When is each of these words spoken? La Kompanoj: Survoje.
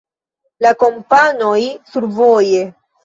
La 0.65 0.71
Kompanoj: 0.83 1.61
Survoje. 1.93 2.65